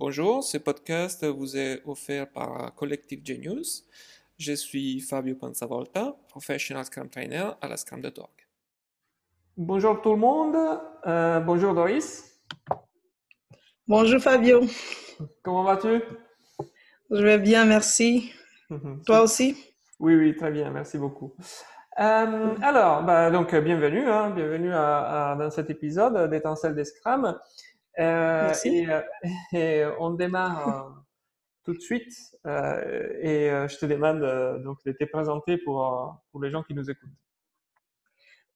[0.00, 3.84] Bonjour, ce podcast vous est offert par Collective Genius.
[4.38, 8.30] Je suis Fabio Panzavolta, professional Scrum Trainer à la Scrum.org.
[9.56, 10.56] Bonjour tout le monde,
[11.04, 12.32] euh, bonjour Doris.
[13.88, 14.60] Bonjour Fabio.
[15.42, 16.00] Comment vas-tu?
[17.10, 18.32] Je vais bien, merci.
[19.04, 19.56] Toi aussi?
[19.98, 21.34] Oui, oui, très bien, merci beaucoup.
[21.98, 27.36] Euh, alors, bah, donc bienvenue, hein, bienvenue à, dans cet épisode d'Étincelle des Scrum.
[27.98, 29.00] Euh, et, euh,
[29.52, 30.90] et, on démarre euh,
[31.64, 32.12] tout de suite
[32.44, 34.20] et je te demande
[34.62, 37.10] donc de te présenter pour, pour les gens qui nous écoutent.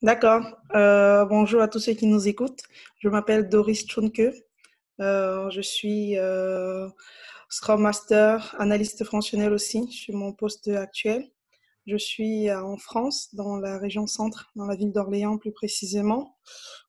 [0.00, 0.42] D'accord.
[0.72, 2.62] bonjour à tous ceux qui nous écoutent.
[3.00, 4.32] Je m'appelle Doris Chunke.
[4.98, 6.16] je suis
[7.50, 9.86] Scrum Master, analyste fonctionnel aussi.
[9.90, 11.30] Je suis mon poste actuel.
[11.86, 16.38] Je suis en France, dans la région centre, dans la ville d'Orléans plus précisément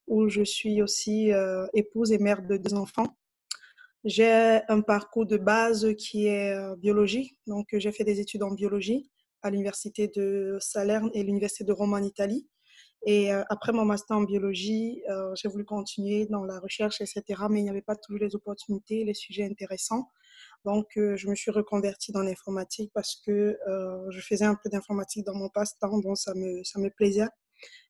[0.08, 3.18] où je suis aussi euh, épouse et mère de deux enfants.
[4.04, 8.52] J'ai un parcours de base qui est euh, biologie, donc j'ai fait des études en
[8.52, 9.10] biologie
[9.42, 12.48] à l'université de Salerne et l'université de Rome en Italie.
[13.06, 15.02] Et euh, après mon master en biologie,
[15.36, 17.24] j'ai voulu continuer dans la recherche, etc.
[17.50, 20.10] Mais il n'y avait pas toujours les opportunités, les sujets intéressants.
[20.66, 23.58] Donc, je me suis reconvertie dans l'informatique parce que
[24.10, 27.28] je faisais un peu d'informatique dans mon passe-temps, donc ça me, ça me plaisait.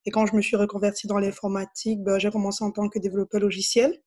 [0.06, 3.42] Et quand je me suis reconvertie dans l'informatique, ben, j'ai commencé en tant que développeur
[3.42, 4.02] logiciel.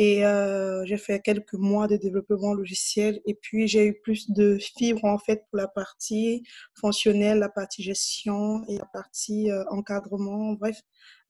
[0.00, 3.20] Et euh, j'ai fait quelques mois de développement logiciel.
[3.26, 7.82] Et puis, j'ai eu plus de fibres, en fait, pour la partie fonctionnelle, la partie
[7.82, 10.52] gestion et la partie euh, encadrement.
[10.52, 10.80] Bref,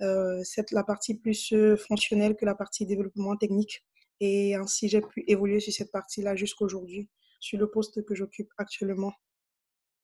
[0.02, 1.55] euh, c'est la partie plus
[1.89, 3.84] fonctionnelle que la partie développement technique.
[4.20, 7.08] Et ainsi, j'ai pu évoluer sur cette partie-là jusqu'aujourd'hui,
[7.41, 9.14] sur le poste que j'occupe actuellement.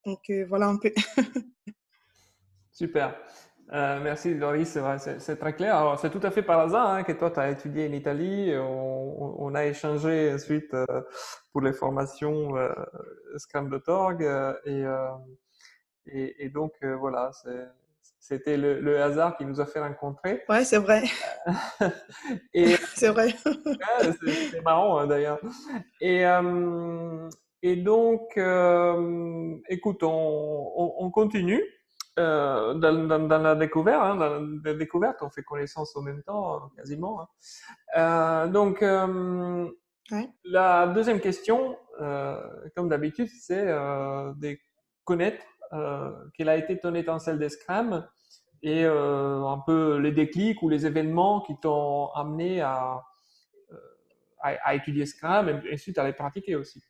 [0.05, 0.91] Donc, voilà un peu.
[2.71, 3.15] Super.
[3.73, 4.77] Euh, merci Doris,
[5.17, 5.75] c'est très clair.
[5.75, 8.53] Alors c'est tout à fait par hasard hein, que toi tu as étudié en Italie.
[8.55, 10.85] On, on a échangé ensuite euh,
[11.51, 12.71] pour les formations euh,
[13.37, 15.09] Scrum.org euh, et, euh,
[16.05, 17.31] et, et, donc voilà,
[18.19, 20.43] c'était le, le, hasard qui nous a fait rencontrer.
[20.47, 21.03] Ouais, c'est vrai.
[22.93, 23.33] c'est vrai.
[24.51, 25.39] c'est marrant hein, d'ailleurs.
[26.01, 26.23] Et
[27.63, 28.37] et donc,
[29.69, 31.63] écoute, on, on, on continue.
[32.17, 36.23] Euh, dans, dans, dans, la découverte, hein, dans la découverte, on fait connaissance en même
[36.23, 37.21] temps, quasiment.
[37.21, 37.27] Hein.
[37.97, 39.69] Euh, donc, euh,
[40.11, 40.29] ouais.
[40.45, 41.77] la deuxième question,
[42.75, 44.57] comme d'habitude, c'est de
[45.03, 45.43] connaître
[46.37, 48.07] quelle a été ton étincelle des Scrum
[48.63, 53.03] et un peu les déclics ou les événements qui t'ont amené à,
[54.39, 56.81] à, à, étudier Scrum et ensuite à les pratiquer aussi.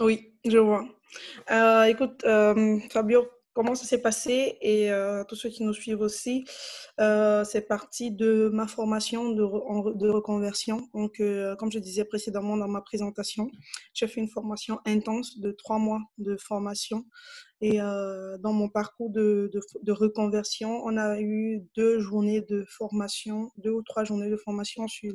[0.00, 0.84] Oui, je vois.
[1.50, 4.58] Euh, écoute, euh, Fabio, comment ça s'est passé?
[4.60, 6.44] Et euh, tous ceux qui nous suivent aussi,
[6.98, 10.88] c'est parti de ma formation de, de reconversion.
[10.94, 11.22] Donc,
[11.58, 13.50] comme je disais précédemment dans ma présentation,
[13.92, 17.04] j'ai fait une formation intense de trois mois de formation.
[17.66, 19.50] Et euh, dans mon parcours de,
[19.88, 25.14] reconversion, on a eu deux journées de formation, deux ou trois journées de formation sur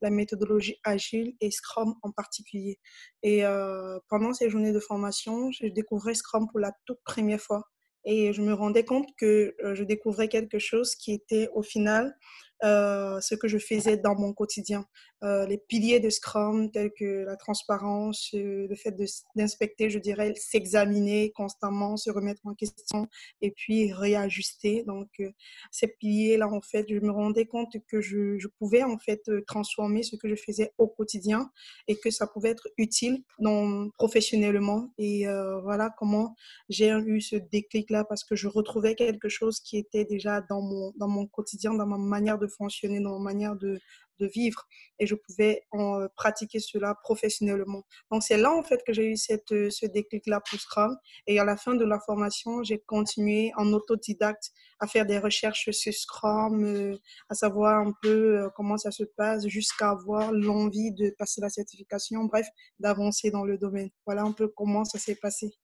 [0.00, 2.78] la méthodologie agile et Scrum en particulier.
[3.22, 7.64] Et euh, pendant ces journées de formation, je découvrais Scrum pour la toute première fois.
[8.06, 12.16] Et je me rendais compte que euh, je découvrais quelque chose qui était au final
[12.62, 14.86] ce que je faisais dans mon quotidien.
[15.24, 18.94] Euh, les piliers de Scrum tels que la transparence, euh, le fait
[19.34, 23.08] d'inspecter, je dirais, s'examiner constamment, se remettre en question
[23.40, 24.84] et puis réajuster.
[24.84, 25.30] Donc, euh,
[25.70, 30.16] ces piliers-là, en fait, je me rendais compte que je, pouvais en fait transformer ce
[30.16, 31.50] que je faisais au quotidien
[31.88, 34.92] et que ça pouvait être utile dans, professionnellement.
[34.98, 35.26] Et
[35.62, 36.34] voilà comment
[36.68, 40.92] j'ai eu ce déclic-là parce que je retrouvais quelque chose qui était déjà dans mon,
[40.96, 43.78] dans mon quotidien, dans ma manière de fonctionner, dans ma manière de,
[44.18, 44.66] de vivre.
[44.98, 47.82] Et je pouvais en euh, pratiquer cela professionnellement.
[48.10, 50.96] Donc, c'est là, en fait, que j'ai eu cette, euh, ce déclic-là pour Scrum.
[51.26, 54.50] Et à la fin de la formation, j'ai continué en autodidacte
[54.80, 56.96] à faire des recherches sur Scrum, euh,
[57.28, 62.24] à savoir un peu comment ça se passe, jusqu'à avoir l'envie de passer la certification,
[62.24, 62.46] bref,
[62.78, 63.90] d'avancer dans le domaine.
[64.04, 65.54] Voilà un peu comment ça s'est passé.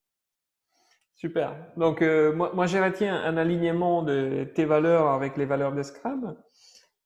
[1.14, 1.55] Super.
[1.76, 6.37] Donc, moi, moi, je retiens un alignement de tes valeurs avec les valeurs de Scrum.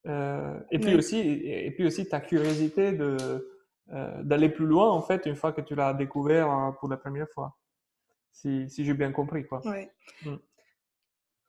[0.06, 0.96] Euh, et puis oui.
[0.96, 3.50] aussi, et puis aussi ta curiosité de
[3.92, 6.96] euh, d'aller plus loin en fait une fois que tu l'as découvert euh, pour la
[6.96, 7.56] première fois.
[8.32, 9.66] Si, si j'ai bien compris quoi.
[9.66, 9.90] Ouais.
[10.24, 10.36] Mm.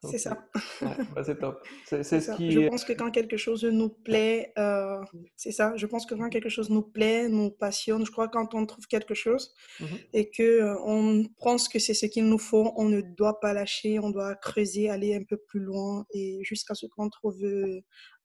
[0.03, 0.47] C'est ça.
[0.81, 1.65] Ouais, bah c'est top.
[1.85, 2.51] C'est ce qui.
[2.51, 5.01] Je pense que quand quelque chose nous plaît, euh,
[5.35, 5.73] c'est ça.
[5.75, 8.85] Je pense que quand quelque chose nous plaît, nous passionne, je crois quand on trouve
[8.87, 9.99] quelque chose mm -hmm.
[10.13, 13.53] et que euh, on pense que c'est ce qu'il nous faut, on ne doit pas
[13.53, 17.39] lâcher, on doit creuser, aller un peu plus loin et jusqu'à ce qu'on trouve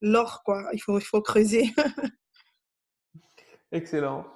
[0.01, 0.59] l'or quoi.
[0.75, 1.65] Il faut il faut creuser.
[3.73, 4.27] Excellent.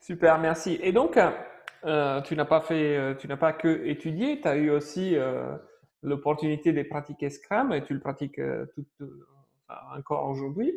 [0.00, 0.78] Super, merci.
[0.82, 1.18] Et donc,
[1.86, 5.16] euh, tu n'as pas fait, euh, tu n'as pas que étudié, tu as eu aussi
[5.16, 5.54] euh,
[6.04, 8.40] l'opportunité de pratiquer Scrum et tu le pratiques
[8.74, 8.86] tout,
[9.96, 10.72] encore aujourd'hui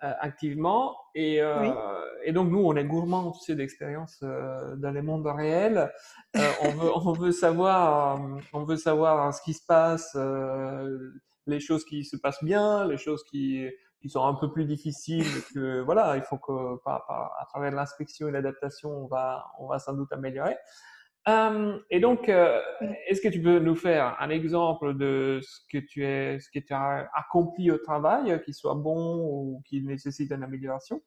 [0.00, 0.94] activement.
[1.14, 1.40] Et,
[2.24, 5.90] et, donc, nous, on est gourmands tu sais, d'expérience dans les mondes réels.
[6.34, 8.20] on, veut, on veut savoir,
[8.52, 10.16] on veut savoir ce qui se passe,
[11.46, 13.68] les choses qui se passent bien, les choses qui
[14.00, 17.04] qui sont un peu plus difficiles que voilà il faut que par,
[17.40, 20.56] à travers l'inspection et l'adaptation on va on va sans doute améliorer
[21.28, 22.60] euh, et donc euh,
[23.08, 26.64] est-ce que tu peux nous faire un exemple de ce que tu es ce que
[26.64, 31.02] tu as accompli au travail qui soit bon ou qui nécessite une amélioration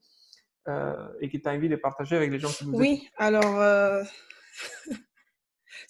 [0.67, 4.03] euh, et qui t'a envie de partager avec les gens qui nous oui alors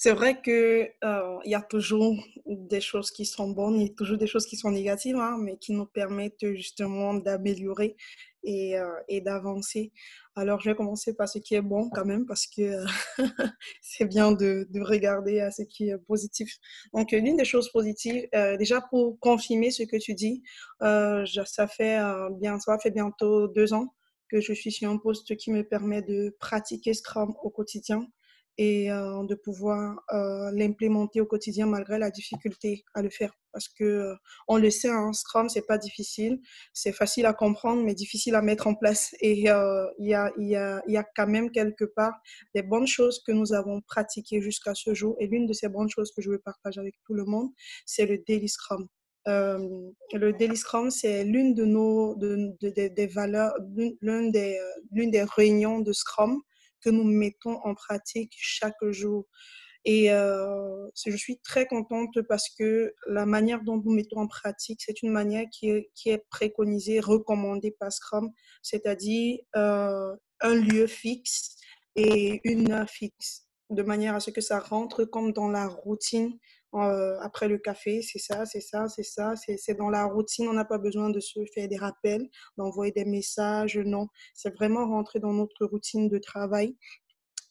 [0.02, 2.16] c'est vrai que euh, y a toujours
[2.46, 5.74] des choses qui sont bonnes, a toujours des choses qui sont négatives, hein, mais qui
[5.74, 7.98] nous permettent justement d'améliorer
[8.44, 9.92] et, euh, et d'avancer.
[10.38, 12.86] Alors, je vais commencer par ce qui est bon quand même, parce que euh,
[13.82, 16.50] c'est bien de, de, regarder à ce qui est positif.
[16.94, 18.26] Donc, l'une des choses positives,
[18.58, 20.44] déjà pour confirmer ce que tu dis,
[20.80, 22.00] ça fait
[22.40, 23.94] bien, ça fait bientôt deux ans
[24.30, 28.08] que je suis sur un poste qui me permet de pratiquer Scrum au quotidien
[28.60, 33.34] et euh, de pouvoir euh, l'implémenter au quotidien malgré la difficulté à le faire.
[33.54, 34.16] Parce que euh,
[34.50, 36.42] on le sait, hein, Scrum, c'est pas difficile,
[36.74, 39.16] c'est facile à comprendre, mais difficile à mettre en place.
[39.22, 42.12] Et il y, a, y, a, y a quand même quelque part
[42.54, 45.16] des bonnes choses que nous avons pratiquées jusqu'à ce jour.
[45.20, 47.52] Et l'une de ces bonnes choses que je veux partager avec tout le monde,
[47.86, 48.90] c'est le Daily Scrum.
[49.26, 53.54] le Daily Scrum, c'est l'une de nos de, des valeurs,
[54.02, 54.60] l'une des,
[54.92, 56.42] l'une des réunions de Scrum
[56.82, 59.26] que nous mettons en pratique chaque jour.
[59.86, 64.82] Et euh, je suis très contente parce que la manière dont nous mettons en pratique,
[64.84, 68.30] c'est une manière qui est, préconisée, recommandée par Scrum,
[68.62, 71.56] c'est-à-dire euh, un lieu fixe
[71.96, 76.38] et une heure fixe, de manière à ce que ça rentre comme dans la routine
[76.76, 80.48] euh, après le café, c'est ça, c'est ça, c'est ça, c'est dans la routine.
[80.48, 84.08] On n'a pas besoin de se faire des rappels, d'envoyer des messages, non.
[84.34, 86.76] C'est vraiment rentrer dans notre routine de travail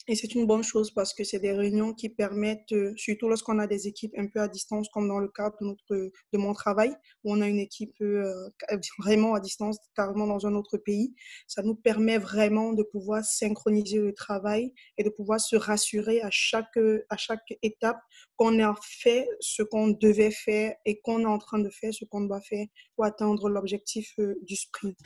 [0.09, 3.59] et c'est une bonne chose parce que c'est des réunions qui permettent, euh, surtout lorsqu'on
[3.59, 5.95] a des équipes un peu à distance, comme dans le cadre de, notre,
[6.33, 6.95] de mon travail,
[7.25, 8.49] où on a une équipe euh,
[8.99, 11.15] vraiment à distance, carrément dans un autre pays,
[11.47, 16.31] ça nous permet vraiment de pouvoir synchroniser le travail et de pouvoir se rassurer à
[16.31, 16.79] chaque,
[17.11, 18.01] à chaque étape
[18.37, 22.05] qu'on a fait ce qu'on devait faire et qu'on est en train de faire ce
[22.07, 22.67] qu'on doit faire
[22.97, 24.97] pour atteindre l'objectif euh, du sprint.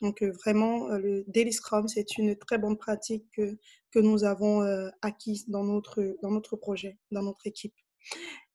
[0.00, 3.58] Donc vraiment, le Daily Scrum, c'est une très bonne pratique que,
[3.90, 4.62] que nous avons
[5.02, 7.74] acquise dans notre, dans notre projet, dans notre équipe.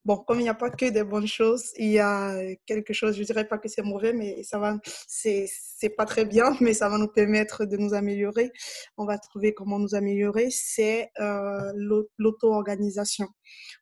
[0.05, 2.35] Bon, comme il n'y a pas que des bonnes choses, il y a
[2.65, 5.47] quelque chose, je ne dirais pas que c'est mauvais, mais ça va, c'est,
[5.95, 8.51] pas très bien, mais ça va nous permettre de nous améliorer.
[8.97, 11.71] On va trouver comment nous améliorer, c'est euh,
[12.17, 13.29] l'auto-organisation.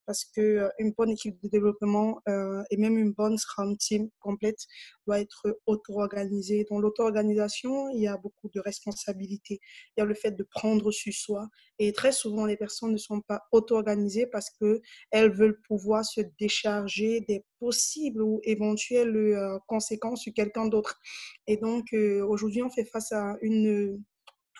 [0.05, 4.09] Parce que euh, une bonne équipe de développement euh, et même une bonne Scrum Team
[4.19, 4.59] complète
[5.05, 6.65] doit être auto-organisée.
[6.69, 9.59] Dans l'auto-organisation, il y a beaucoup de responsabilités.
[9.95, 11.47] Il y a le fait de prendre sur soi.
[11.79, 17.21] Et très souvent, les personnes ne sont pas auto-organisées parce qu'elles veulent pouvoir se décharger
[17.21, 20.99] des possibles ou éventuelles euh, conséquences sur quelqu'un d'autre.
[21.47, 21.93] Et donc,
[22.27, 24.01] aujourd'hui, on fait face à une,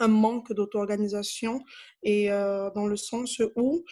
[0.01, 1.62] un manque d'auto-organisation
[2.03, 3.84] et euh, dans le sens où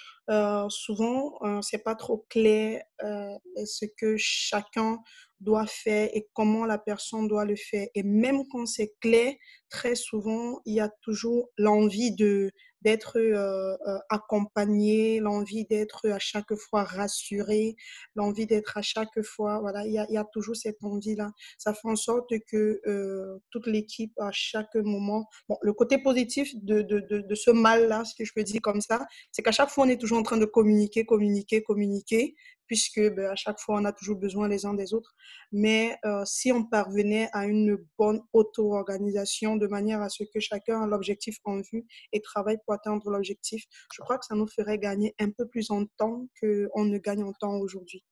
[0.69, 4.99] souvent, c'est pas trop clair ce que chacun
[5.39, 7.87] doit faire et comment la personne doit le faire.
[7.95, 9.33] Et même quand c'est clair,
[9.69, 12.51] très souvent, il y a toujours l'envie de
[12.81, 17.75] d'être euh, euh, accompagné, l'envie d'être à chaque fois rassuré,
[18.15, 21.31] l'envie d'être à chaque fois, voilà, il y a, y a toujours cette envie-là.
[21.57, 26.53] Ça fait en sorte que euh, toute l'équipe, à chaque moment, bon, le côté positif
[26.55, 29.69] de, de, de, de ce mal-là, si je peux dire comme ça, c'est qu'à chaque
[29.69, 32.35] fois, on est toujours en train de communiquer, communiquer, communiquer,
[32.69, 35.15] puisque ben, à chaque fois, on a toujours besoin les uns des autres.
[35.51, 40.83] Mais euh, si on parvenait à une bonne auto-organisation de manière à ce que chacun
[40.83, 44.77] a l'objectif en vue et travaille pour atteindre l'objectif, je crois que ça nous ferait
[44.77, 48.05] gagner un peu plus en temps qu'on ne gagne en temps aujourd'hui.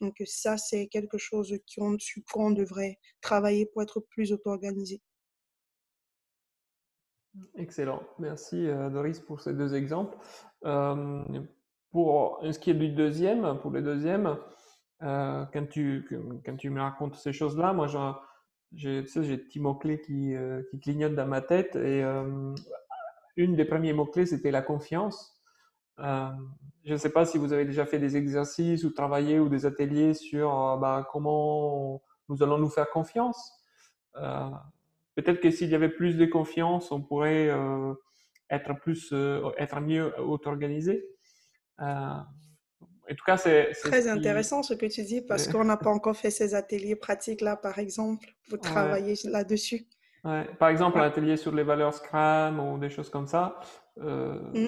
[0.00, 5.02] Donc ça, c'est quelque chose sur quoi on devrait travailler pour être plus auto-organisé.
[7.56, 8.02] Excellent.
[8.18, 10.16] Merci euh, Doris pour ces deux exemples.
[10.64, 11.22] Euh,
[11.90, 14.36] pour ce qui est du deuxième, pour le deuxième,
[15.02, 16.08] euh, quand, tu,
[16.44, 17.86] quand tu me racontes ces choses-là, moi,
[18.72, 21.76] j'ai des petits mots-clés qui, euh, qui, clignotent dans ma tête.
[21.76, 22.54] Et euh,
[23.36, 25.40] une des premiers mots-clés, c'était la confiance.
[25.98, 29.66] je ne sais pas si vous avez déjà fait des exercices ou travaillé ou des
[29.66, 33.52] ateliers sur bah, comment nous allons nous faire confiance.
[35.14, 37.50] peut-être que s'il y avait plus de confiance, on pourrait
[38.50, 39.12] être plus,
[39.58, 41.17] être mieux auto-organisé.
[41.78, 42.24] En
[43.16, 46.30] tout cas, c'est très intéressant ce que tu dis parce qu'on n'a pas encore fait
[46.30, 49.86] ces ateliers pratiques là, par exemple, pour travailler là-dessus.
[50.22, 53.58] Par exemple, un atelier sur les valeurs Scrum ou des choses comme ça.
[53.96, 54.66] Mm.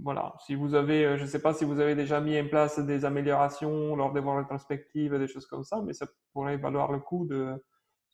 [0.00, 2.78] Voilà, si vous avez, je ne sais pas si vous avez déjà mis en place
[2.78, 7.00] des améliorations lors de vos rétrospectives, des choses comme ça, mais ça pourrait valoir le
[7.00, 7.28] coup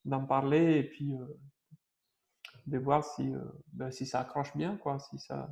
[0.04, 1.14] d'en parler et puis
[2.66, 3.32] de voir si,
[3.72, 5.48] ben, si ça accroche bien, quoi, si ça.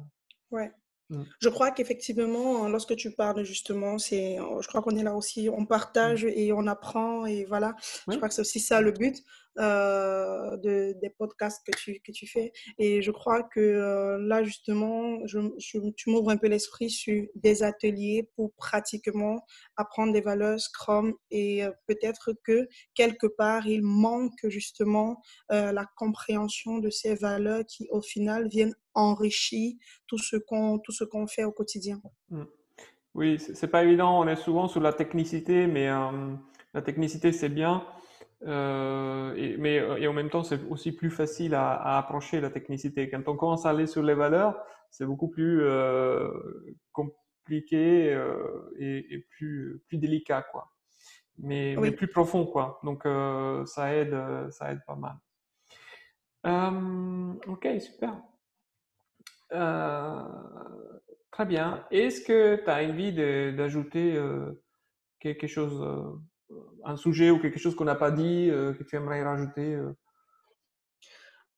[0.50, 0.72] Ouais.
[1.10, 1.22] Mm.
[1.40, 5.66] Je crois qu'effectivement, lorsque tu parles justement, c'est, je crois qu'on est là aussi, on
[5.66, 6.32] partage mm.
[6.34, 7.74] et on apprend et voilà.
[8.08, 9.22] Je crois que c'est aussi ça le but.
[9.58, 12.52] Euh, de, des podcasts que tu, que tu fais.
[12.78, 18.28] Et je crois que euh, là, justement, tu m'ouvres un peu l'esprit sur des ateliers
[18.36, 19.44] pour pratiquement
[19.76, 26.78] apprendre des valeurs Scrum et euh, peut-être que quelque part, il manque justement la compréhension
[26.78, 29.74] de ces valeurs qui, au final, viennent enrichir
[30.06, 30.92] tout ce qu'on tout
[31.28, 32.00] fait au quotidien.
[32.30, 32.44] Mmh.
[33.14, 34.20] Oui, c'est pas évident.
[34.20, 35.88] On est souvent sur la technicité, mais
[36.74, 37.84] la technicité, c'est bien.
[38.46, 42.50] Euh, et, mais euh, et en même temps, c'est aussi plus facile à, approcher la
[42.50, 43.08] technicité.
[43.10, 46.30] Quand on commence à aller sur les valeurs, c'est beaucoup plus euh,
[46.92, 48.16] compliqué
[48.78, 50.70] et, plus, plus délicat, quoi.
[51.38, 52.80] Mais, mais plus profond, quoi.
[52.82, 53.04] Donc,
[53.66, 54.16] ça aide,
[54.50, 55.16] ça aide pas mal.
[57.46, 58.20] ok, super.
[61.30, 61.84] très bien.
[61.90, 64.20] Est-ce que tu as envie d'ajouter
[65.20, 65.80] quelque chose
[66.84, 69.92] un sujet ou quelque chose qu'on n'a pas dit, euh, que tu aimerais rajouter euh?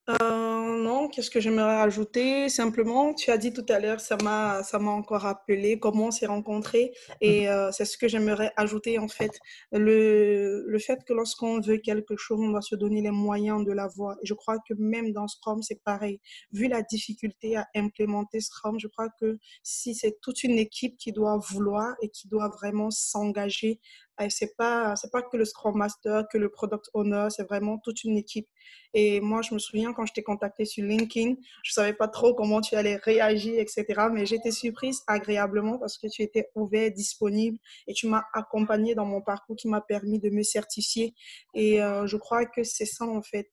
[0.08, 2.48] Euh, non, qu'est-ce que j'aimerais rajouter?
[2.48, 6.10] Simplement, tu as dit tout à l'heure, ça m'a, ça m'a encore rappelé comment on
[6.10, 7.72] s'est rencontrés et mmh.
[7.72, 9.32] c'est ce que j'aimerais ajouter en fait.
[9.72, 13.72] Le, le fait que lorsqu'on veut quelque chose, on doit se donner les moyens de
[13.72, 14.16] l'avoir.
[14.22, 16.20] Et je crois que même dans Scrum, c'est pareil.
[16.52, 21.12] Vu la difficulté à implémenter Scrum, je crois que si c'est toute une équipe qui
[21.12, 23.80] doit vouloir et qui doit vraiment s'engager
[24.28, 28.04] c'est pas c'est pas que le Scrum Master, que le Product Owner, c'est vraiment toute
[28.04, 28.48] une équipe.
[28.92, 32.34] Et moi, je me souviens quand je t'ai contacté sur LinkedIn, je savais pas trop
[32.34, 33.84] comment tu allais réagir, etc.
[34.12, 39.06] Mais j'étais surprise agréablement parce que tu étais ouvert, disponible et tu m'as accompagné dans
[39.06, 41.14] mon parcours qui m'a permis de me certifier.
[41.54, 43.50] Et euh, je crois que c'est ça en fait.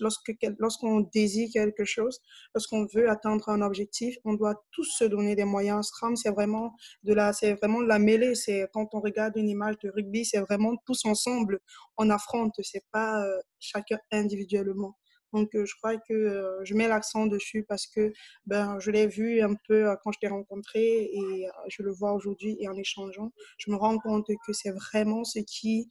[0.00, 2.20] lorsque lorsqu'on désire quelque chose,
[2.54, 5.88] lorsqu'on veut atteindre un objectif, on doit tous se donner des moyens.
[5.88, 8.34] Scrum, c'est vraiment de la, c'est vraiment la mêlée.
[8.34, 11.60] C'est quand on regarde une image de rugby, c'est vraiment tous ensemble.
[11.96, 14.96] On affronte, c'est pas euh, chacun individuellement.
[15.32, 18.12] Donc, je crois que je mets l'accent dessus parce que
[18.46, 22.56] ben, je l'ai vu un peu quand je t'ai rencontré et je le vois aujourd'hui
[22.60, 25.88] et en échangeant, je me rends compte que c'est vraiment ce qui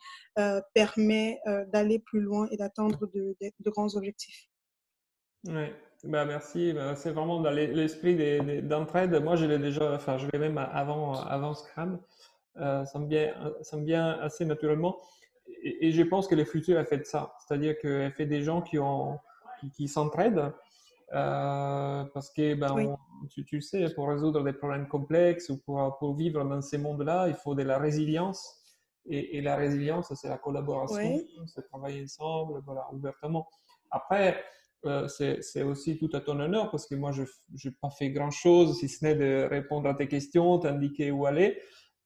[0.73, 3.35] permet d'aller plus loin et d'atteindre de,
[3.69, 4.49] grands objectifs.
[5.47, 5.67] Oui,
[6.03, 6.73] ben, merci.
[6.73, 8.15] Ben, c'est vraiment dans l'esprit
[8.61, 9.15] d'entraide.
[9.23, 11.99] Moi, je l'ai déjà, enfin, je l'ai même avant, avant Scrum.
[12.55, 14.97] Ça, me vient, ça me vient assez naturellement.
[15.63, 17.33] Et, je pense que les futurs a fait ça.
[17.39, 19.19] C'est-à-dire qu'elle fait des gens qui, ont,
[19.75, 20.53] qui, s'entraident.
[21.13, 22.95] Euh, parce que ben,
[23.31, 27.27] tu, tu, sais, pour résoudre des problèmes complexes ou pour, pour vivre dans ces mondes-là,
[27.27, 28.59] il faut de la résilience.
[29.07, 33.47] Et, la résilience, c'est la collaboration, c'est travailler ensemble, voilà, ouvertement.
[33.89, 34.43] Après,
[34.85, 38.77] euh, c'est aussi tout à ton honneur parce que moi, je n'ai pas fait grand-chose
[38.79, 41.59] si ce n'est de répondre à tes questions, t'indiquer où aller.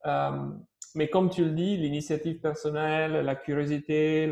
[0.06, 0.50] Euh,
[0.96, 4.28] mais comme tu le dis, l'initiative personnelle, la curiosité,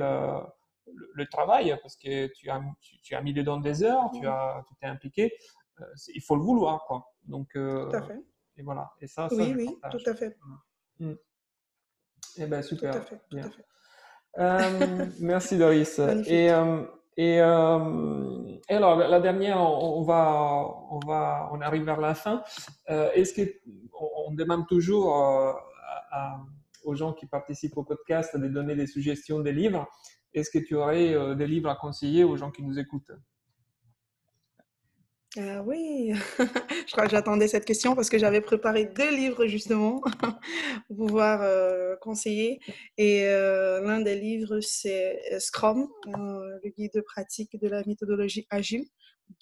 [1.14, 2.62] le, travail, parce que tu as,
[3.04, 5.34] tu, as mis dedans des heures, tu as, tu t'es impliqué,
[5.80, 7.06] euh, il faut le vouloir, quoi.
[7.24, 8.22] Donc, euh, tout à fait.
[8.58, 8.92] Et voilà.
[9.00, 10.38] Et ça, oui, oui, tout à fait.
[11.00, 11.14] Mm.
[12.38, 12.94] Eh bien, super.
[12.94, 13.22] Tout à fait.
[13.30, 13.38] Tout
[14.38, 15.10] à fait.
[15.20, 16.00] merci Doris.
[16.28, 16.48] et,
[17.18, 22.44] et, et, alors la, dernière, on, va, on va, on arrive vers la fin.
[22.88, 23.60] Est-ce que
[23.94, 25.16] on demande toujours
[26.14, 26.18] euh,
[26.84, 29.88] aux gens qui participent au podcast de donner des suggestions des livres.
[30.34, 33.12] Est-ce que tu aurais euh, des livres à conseiller aux gens qui nous écoutent?
[35.38, 36.12] Euh, oui,
[36.88, 40.02] je crois que j'attendais cette question parce que j'avais préparé deux livres justement
[40.88, 41.40] pour pouvoir
[42.00, 42.60] conseiller.
[42.98, 48.84] Et l'un des livres, c'est Scrum, le guide de pratique de la méthodologie agile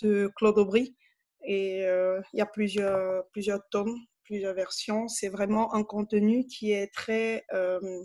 [0.04, 0.96] de Claude Aubry.
[1.44, 3.98] Et il y a plusieurs, plusieurs tomes
[4.30, 5.08] plusieurs versions.
[5.08, 8.04] C'est vraiment un contenu qui est très, euh,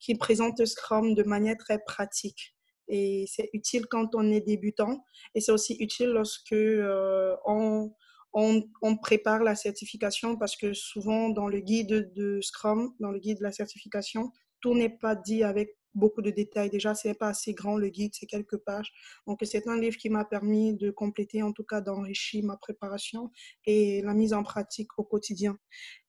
[0.00, 2.54] qui présente Scrum de manière très pratique.
[2.88, 5.04] Et c'est utile quand on est débutant.
[5.34, 7.92] Et c'est aussi utile lorsque euh, on,
[8.32, 13.38] on, prépare la certification parce que souvent dans le guide de Scrum, dans le guide
[13.38, 16.70] de la certification, tout n'est pas dit avec beaucoup de détails.
[16.70, 18.92] Déjà, c'est pas assez grand le guide, c'est quelques pages.
[19.26, 23.30] Donc, c'est un livre qui m'a permis de compléter, en tout cas, d'enrichir ma préparation
[23.66, 25.58] et la mise en pratique au quotidien.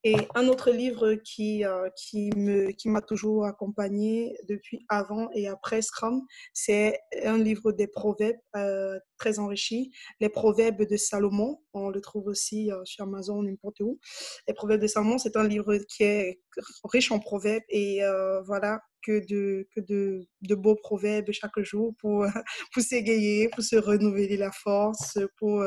[0.04, 5.48] Et un autre livre qui, euh, qui me qui m'a toujours accompagné depuis avant et
[5.48, 11.60] après Scrum, c'est un livre des proverbes euh, très enrichi, les proverbes de Salomon.
[11.74, 14.00] On le trouve aussi euh, sur Amazon, n'importe où.
[14.48, 16.40] Les proverbes de Salomon, c'est un livre qui est
[16.86, 18.02] riche en proverbes et
[18.46, 22.26] voilà que de, que de, de beaux proverbes chaque jour pour,
[22.74, 25.64] pour s'égayer, pour se renouveler la force, pour,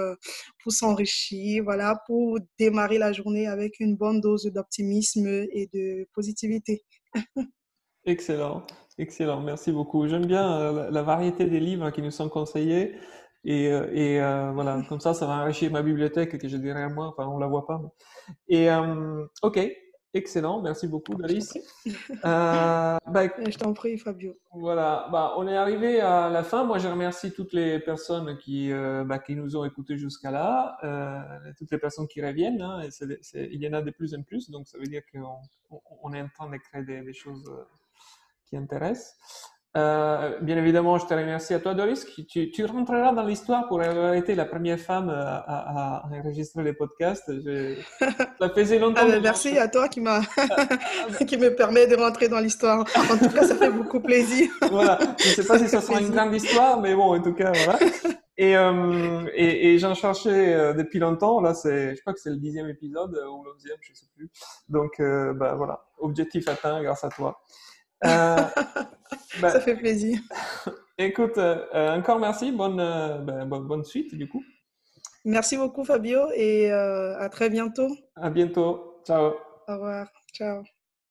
[0.63, 6.83] pour s'enrichir, voilà, pour démarrer la journée avec une bonne dose d'optimisme et de positivité.
[8.05, 8.67] excellent,
[8.99, 10.07] excellent, merci beaucoup.
[10.09, 12.97] J'aime bien la, variété des livres qui nous sont conseillés.
[13.45, 17.09] Et, et voilà, comme ça, ça va enrichir ma bibliothèque que j'ai derrière moi.
[17.09, 17.81] Enfin, on la voit pas.
[18.49, 18.69] Et
[19.43, 19.59] ok,
[20.15, 21.57] Excellent, merci beaucoup, Doris.
[21.87, 21.91] Euh,
[23.07, 24.37] bah, je t'en prie, Fabio.
[24.53, 26.65] Voilà, bah, on est arrivé à la fin.
[26.65, 30.77] Moi, je remercie toutes les personnes qui, euh, bah, qui nous ont écoutés jusqu'à là,
[30.85, 32.61] euh, toutes les personnes qui reviennent.
[32.61, 32.83] Hein,
[33.35, 35.39] il y en a de plus en plus, donc ça veut dire qu'on
[36.03, 37.65] on est en train de créer des, des choses euh,
[38.45, 39.17] qui intéressent.
[39.75, 42.07] Euh, bien évidemment, je te remercie à toi, Doris.
[42.29, 46.75] Tu, tu rentreras dans l'histoire pour avoir été la première femme à, à, enregistrer les
[46.75, 47.33] podcasts.
[48.39, 49.01] Ça faisait longtemps.
[49.03, 50.21] Ah, merci à toi qui, m'a
[51.27, 52.81] qui me permet de rentrer dans l'histoire.
[52.81, 54.51] En tout cas, ça fait beaucoup plaisir.
[54.71, 54.99] voilà.
[55.19, 57.53] Je ne sais pas si ça sera une grande histoire, mais bon, en tout cas,
[57.65, 57.79] voilà.
[58.37, 61.41] Et, euh, et, et j'en cherchais euh, depuis longtemps.
[61.41, 64.31] Là, c'est, je crois que c'est le dixième épisode ou l'onzième, je ne sais plus.
[64.69, 67.41] Donc, euh, bah, voilà, objectif atteint grâce à toi.
[68.05, 68.37] Euh,
[69.41, 70.19] bah, ça fait plaisir.
[70.99, 72.53] Écoute, euh, encore merci.
[72.53, 74.43] Bonne, euh, ben, bonne, bonne, suite, du coup.
[75.25, 77.89] Merci beaucoup, Fabio, et à très bientôt.
[78.17, 79.01] À bientôt.
[79.07, 79.35] Ciao.
[79.69, 80.09] Au revoir.
[80.35, 80.63] Ciao.